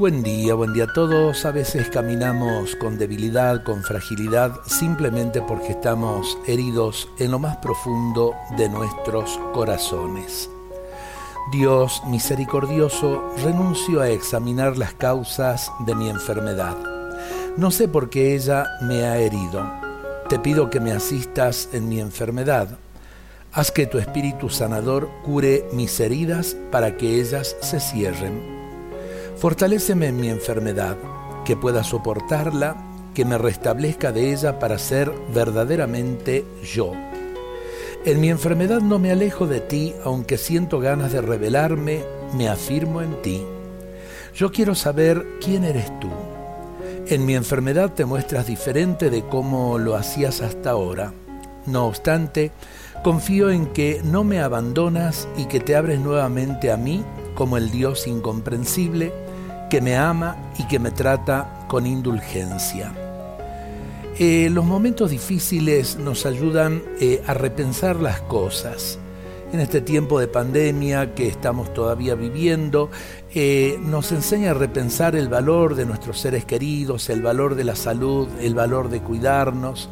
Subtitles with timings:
[0.00, 1.44] Buen día, buen día a todos.
[1.44, 8.32] A veces caminamos con debilidad, con fragilidad, simplemente porque estamos heridos en lo más profundo
[8.56, 10.48] de nuestros corazones.
[11.52, 16.78] Dios misericordioso, renuncio a examinar las causas de mi enfermedad.
[17.58, 19.70] No sé por qué ella me ha herido.
[20.30, 22.78] Te pido que me asistas en mi enfermedad.
[23.52, 28.59] Haz que tu espíritu sanador cure mis heridas para que ellas se cierren
[29.40, 30.98] Fortaléceme en mi enfermedad,
[31.46, 32.76] que pueda soportarla,
[33.14, 36.92] que me restablezca de ella para ser verdaderamente yo.
[38.04, 42.04] En mi enfermedad no me alejo de ti, aunque siento ganas de rebelarme,
[42.36, 43.42] me afirmo en ti.
[44.34, 46.10] Yo quiero saber quién eres tú.
[47.06, 51.14] En mi enfermedad te muestras diferente de cómo lo hacías hasta ahora.
[51.64, 52.52] No obstante,
[53.02, 57.02] confío en que no me abandonas y que te abres nuevamente a mí
[57.34, 59.29] como el Dios incomprensible
[59.70, 62.92] que me ama y que me trata con indulgencia.
[64.18, 68.98] Eh, los momentos difíciles nos ayudan eh, a repensar las cosas.
[69.52, 72.90] En este tiempo de pandemia que estamos todavía viviendo,
[73.34, 77.76] eh, nos enseña a repensar el valor de nuestros seres queridos, el valor de la
[77.76, 79.88] salud, el valor de cuidarnos,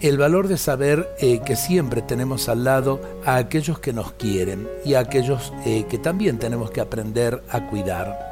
[0.00, 4.94] el valor de saber que siempre tenemos al lado a aquellos que nos quieren y
[4.94, 8.28] a aquellos que también tenemos que aprender a cuidar.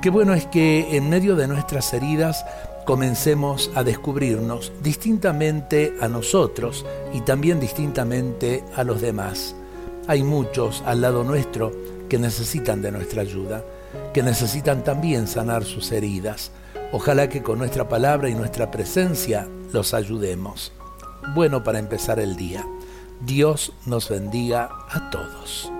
[0.00, 2.46] Qué bueno es que en medio de nuestras heridas
[2.86, 9.54] comencemos a descubrirnos distintamente a nosotros y también distintamente a los demás.
[10.06, 11.70] Hay muchos al lado nuestro
[12.08, 13.62] que necesitan de nuestra ayuda,
[14.14, 16.50] que necesitan también sanar sus heridas.
[16.92, 20.72] Ojalá que con nuestra palabra y nuestra presencia los ayudemos.
[21.34, 22.64] Bueno para empezar el día.
[23.20, 25.70] Dios nos bendiga a todos.